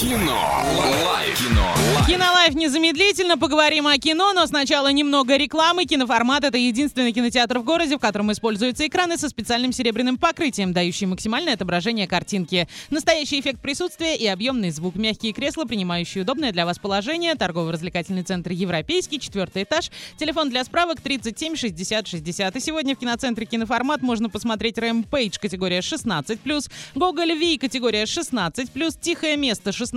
Кино. 0.00 0.62
Лайф. 1.04 1.38
Кино. 1.38 1.74
Лайф. 1.96 2.06
Кинолайф 2.06 2.54
незамедлительно, 2.54 3.36
поговорим 3.36 3.88
о 3.88 3.98
кино, 3.98 4.32
но 4.32 4.46
сначала 4.46 4.92
немного 4.92 5.36
рекламы. 5.36 5.86
Киноформат— 5.86 6.44
это 6.44 6.56
единственный 6.56 7.12
кинотеатр 7.12 7.58
в 7.58 7.64
городе, 7.64 7.96
в 7.96 7.98
котором 7.98 8.30
используются 8.30 8.86
экраны 8.86 9.18
со 9.18 9.28
специальным 9.28 9.72
серебряным 9.72 10.16
покрытием, 10.16 10.72
дающий 10.72 11.06
максимальное 11.06 11.54
отображение 11.54 12.06
картинки. 12.06 12.68
Настоящий 12.90 13.40
эффект 13.40 13.60
присутствия 13.60 14.14
и 14.14 14.24
объемный 14.28 14.70
звук. 14.70 14.94
Мягкие 14.94 15.32
кресла, 15.32 15.64
принимающие 15.64 16.22
удобное 16.22 16.52
для 16.52 16.64
вас 16.64 16.78
положение. 16.78 17.34
Торгово-развлекательный 17.34 18.22
центр 18.22 18.52
«Европейский», 18.52 19.18
четвертый 19.18 19.64
этаж. 19.64 19.90
Телефон 20.16 20.48
для 20.48 20.62
справок 20.62 21.00
37 21.00 21.56
60 21.56 22.06
60. 22.06 22.54
И 22.54 22.60
сегодня 22.60 22.94
в 22.94 23.00
киноцентре 23.00 23.46
«Киноформат» 23.46 24.02
можно 24.02 24.30
посмотреть 24.30 24.78
«Рэмпейдж» 24.78 25.40
категория 25.40 25.80
16+, 25.80 26.70
«Гоголь. 26.94 27.32
Вий» 27.32 27.58
категория 27.58 28.04
16+, 28.04 29.00
«Тихое 29.00 29.36
место» 29.36 29.70
16+, 29.70 29.87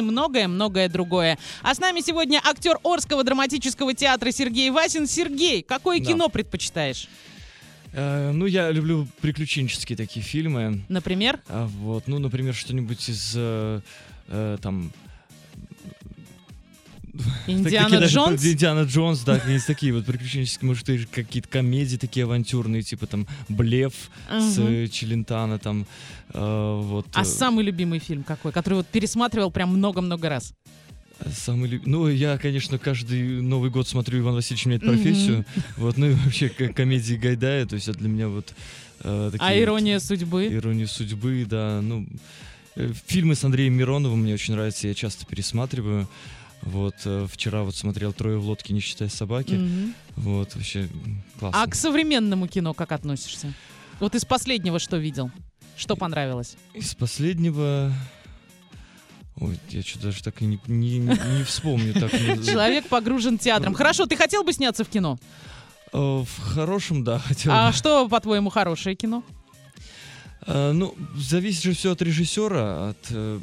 и 0.00 0.02
многое-многое 0.02 0.88
другое. 0.88 1.38
А 1.62 1.74
с 1.74 1.78
нами 1.78 2.00
сегодня 2.00 2.40
актер 2.44 2.78
Орского 2.82 3.24
драматического 3.24 3.94
театра 3.94 4.30
Сергей 4.30 4.70
Васин. 4.70 5.06
Сергей, 5.06 5.62
какое 5.62 5.98
Да. 6.00 6.06
кино 6.06 6.28
предпочитаешь? 6.28 7.08
Э, 7.92 8.30
ну, 8.32 8.46
я 8.46 8.70
люблю 8.70 9.08
приключенческие 9.20 9.96
такие 9.96 10.24
фильмы. 10.24 10.82
Например? 10.88 11.40
А, 11.48 11.66
вот, 11.66 12.04
ну, 12.06 12.18
например, 12.18 12.54
что-нибудь 12.54 13.08
из 13.08 13.32
э, 13.36 13.80
э, 14.28 14.58
там. 14.60 14.92
Индиана 17.46 17.84
такие 17.84 18.00
даже 18.00 18.14
Джонс? 18.14 18.44
Индиана 18.44 18.82
Джонс, 18.84 19.20
да, 19.20 19.38
какие-то 19.38 19.66
такие 19.66 19.92
вот 19.92 20.04
приключенческие, 20.06 20.66
может, 20.68 20.86
какие-то 21.10 21.48
комедии 21.48 21.96
такие 21.96 22.24
авантюрные, 22.24 22.82
типа 22.82 23.06
там 23.06 23.26
Блеф 23.48 24.10
с 24.30 24.58
э, 24.58 24.88
Челентано, 24.88 25.58
там, 25.58 25.86
э, 26.34 26.80
вот. 26.82 27.06
А 27.14 27.22
э, 27.22 27.24
самый 27.24 27.64
любимый 27.64 27.98
фильм 27.98 28.22
какой, 28.24 28.52
который 28.52 28.74
вот 28.74 28.86
пересматривал 28.86 29.50
прям 29.50 29.70
много-много 29.70 30.28
раз? 30.28 30.52
Самый 31.34 31.70
люб- 31.70 31.86
Ну, 31.86 32.08
я, 32.08 32.36
конечно, 32.36 32.78
каждый 32.78 33.40
Новый 33.40 33.70
год 33.70 33.88
смотрю 33.88 34.18
Иван 34.20 34.34
Васильевич 34.34 34.66
меняет 34.66 34.82
профессию. 34.82 35.46
Вот, 35.78 35.96
ну 35.96 36.10
и 36.10 36.14
вообще 36.14 36.50
комедии 36.50 37.14
Гайдая, 37.14 37.64
то 37.64 37.74
есть 37.74 37.88
это 37.88 37.98
для 38.00 38.08
меня 38.08 38.28
вот 38.28 38.52
э, 39.00 39.30
такие 39.32 39.48
А 39.48 39.52
вот- 39.54 39.62
«Ирония 39.62 39.98
судьбы»? 39.98 40.46
Ирония 40.46 40.86
судьбы, 40.86 41.46
да. 41.48 41.80
Ну, 41.82 42.06
э, 42.74 42.92
фильмы 43.06 43.34
с 43.34 43.42
Андреем 43.44 43.72
Мироновым 43.74 44.20
мне 44.24 44.34
очень 44.34 44.52
нравятся, 44.54 44.88
я 44.88 44.94
часто 44.94 45.24
пересматриваю. 45.24 46.06
Вот, 46.66 46.96
э, 47.04 47.26
вчера 47.30 47.62
вот 47.62 47.76
смотрел 47.76 48.12
«Трое 48.12 48.38
в 48.38 48.44
лодке, 48.44 48.74
не 48.74 48.80
считая 48.80 49.08
собаки». 49.08 49.54
Мгм. 49.54 49.94
Вот, 50.16 50.54
вообще 50.56 50.88
классно. 51.38 51.62
А 51.62 51.66
к 51.68 51.74
современному 51.76 52.48
кино 52.48 52.74
как 52.74 52.90
относишься? 52.90 53.52
Вот 54.00 54.16
из 54.16 54.24
последнего 54.24 54.78
что 54.80 54.96
видел? 54.96 55.30
Что 55.76 55.94
понравилось? 55.94 56.56
Из 56.74 56.94
последнего... 56.96 57.92
Ой, 59.38 59.58
я 59.68 59.82
что 59.82 60.00
даже 60.00 60.22
так 60.24 60.42
и 60.42 60.46
не, 60.46 60.58
не, 60.66 60.98
не 60.98 61.44
вспомню. 61.44 61.92
Так, 61.94 62.10
ну, 62.12 62.42
Человек 62.44 62.88
погружен 62.88 63.38
театром. 63.38 63.74
Хорошо, 63.74 64.06
ты 64.06 64.16
хотел 64.16 64.42
бы 64.42 64.52
сняться 64.52 64.82
в 64.82 64.88
кино? 64.88 65.18
э, 65.92 65.98
В 65.98 66.26
хорошем, 66.40 67.04
да, 67.04 67.20
хотел. 67.20 67.52
А 67.52 67.72
что, 67.72 68.08
по-твоему, 68.08 68.50
хорошее 68.50 68.96
кино? 68.96 69.22
Э, 70.46 70.72
Ну, 70.72 70.94
зависит 71.16 71.62
же 71.62 71.72
все 71.72 71.92
от 71.92 72.02
режиссера, 72.02 72.90
от 72.90 72.98
э, 73.10 73.40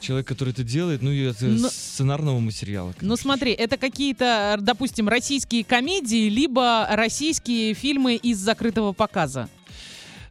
человека, 0.00 0.34
который 0.34 0.50
это 0.50 0.62
делает, 0.62 1.02
ну 1.02 1.10
и 1.10 1.24
от 1.26 1.42
э, 1.42 1.46
Но- 1.46 1.68
сценарного 1.68 2.38
материала. 2.40 2.88
Ну 2.88 2.94
конечно. 3.00 3.16
смотри, 3.16 3.52
это 3.52 3.76
какие-то, 3.76 4.56
допустим, 4.60 5.08
российские 5.08 5.64
комедии, 5.64 6.28
либо 6.28 6.86
российские 6.90 7.74
фильмы 7.74 8.16
из 8.16 8.38
закрытого 8.38 8.92
показа. 8.92 9.48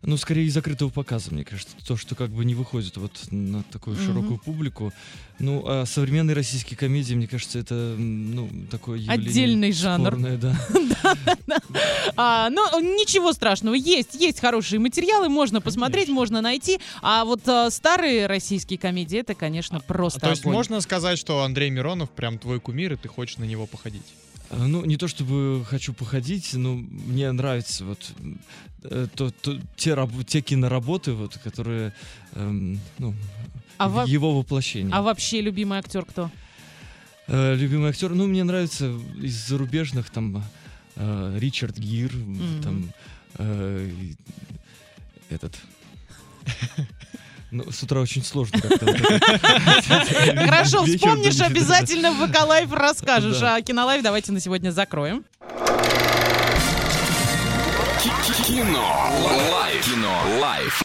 Ну, 0.01 0.17
скорее 0.17 0.45
из 0.45 0.53
закрытого 0.53 0.89
показа, 0.89 1.31
мне 1.31 1.43
кажется. 1.43 1.75
То, 1.85 1.97
что 1.97 2.15
как 2.15 2.29
бы 2.29 2.45
не 2.45 2.55
выходит 2.55 2.97
вот 2.97 3.11
на 3.31 3.63
такую 3.63 3.95
Мгм. 3.95 4.05
широкую 4.05 4.39
публику. 4.39 4.93
Ну, 5.39 5.63
а 5.65 5.85
современные 5.85 6.35
российские 6.35 6.77
комедии, 6.77 7.13
мне 7.15 7.27
кажется, 7.27 7.59
это, 7.59 7.73
ну, 7.73 8.49
такое 8.71 8.99
явление 8.99 9.29
Отдельный 9.29 9.71
жанр. 9.71 10.07
спорное, 10.07 10.37
да. 10.37 10.55
А, 12.17 12.49
ну, 12.49 12.79
ничего 12.79 13.33
страшного, 13.33 13.75
есть, 13.75 14.15
есть 14.15 14.39
хорошие 14.39 14.79
материалы, 14.79 15.29
можно 15.29 15.61
посмотреть, 15.61 16.09
можно 16.09 16.41
найти. 16.41 16.79
А 17.01 17.25
вот 17.25 17.47
а, 17.47 17.69
старые 17.69 18.27
российские 18.27 18.79
комедии, 18.79 19.19
это, 19.19 19.35
конечно, 19.35 19.79
просто 19.81 20.19
А 20.19 20.21
то 20.21 20.29
есть 20.29 20.45
можно 20.45 20.79
сказать, 20.81 21.19
что 21.19 21.43
Андрей 21.43 21.69
Миронов 21.69 22.09
прям 22.09 22.37
твой 22.37 22.59
кумир, 22.59 22.93
и 22.93 22.95
ты 22.95 23.07
хочешь 23.07 23.37
на 23.37 23.43
него 23.43 23.65
походить? 23.67 24.03
А, 24.49 24.67
Ну, 24.67 24.85
не 24.85 24.97
то 24.97 25.07
чтобы 25.07 25.65
хочу 25.65 25.93
походить, 25.93 26.53
но 26.53 26.75
мне 26.75 27.31
нравится 27.31 27.85
вот 27.85 28.13
э, 28.83 29.07
то, 29.15 29.31
то- 29.31 29.59
те, 29.75 29.93
раб- 29.95 30.25
те 30.27 30.41
киноработы, 30.41 31.13
вот, 31.13 31.37
которые, 31.37 31.91
эм, 32.35 32.79
ну, 32.99 33.13
А, 33.77 33.87
в- 33.89 33.93
во- 33.93 34.05
его 34.05 34.37
воплощение. 34.37 34.93
а 34.93 35.01
вообще 35.01 35.41
любимый 35.41 35.79
актер 35.79 36.05
кто? 36.05 36.29
Э, 37.27 37.55
любимый 37.55 37.89
актер, 37.89 38.13
ну, 38.13 38.27
мне 38.27 38.43
нравится 38.43 38.85
из 39.23 39.47
зарубежных, 39.47 40.09
там, 40.11 40.43
э, 40.95 41.37
Ричард 41.39 41.77
Гир, 41.79 42.13
Мгм. 42.15 42.61
там, 42.63 42.89
э, 43.39 43.89
этот... 45.31 45.55
Ну, 47.55 47.71
с 47.71 47.81
утра 47.83 48.01
очень 48.01 48.21
сложно 48.21 48.59
как-то. 48.59 48.85
Хорошо, 50.45 50.83
вспомнишь, 50.83 51.39
обязательно 51.39 52.11
в 52.11 52.29
ВК-лайв 52.29 52.73
расскажешь. 52.73 53.41
А 53.41 53.61
Кинолайв 53.61 54.03
давайте 54.03 54.33
на 54.33 54.41
сегодня 54.41 54.71
закроем. 54.71 55.23
Кино. 58.45 59.09
Лайф. 59.53 59.85
Кино. 59.85 60.21
Лайф. 60.41 60.73